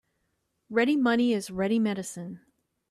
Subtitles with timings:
[0.71, 2.39] Ready money is ready medicine.